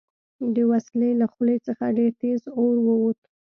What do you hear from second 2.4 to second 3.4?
اور ووت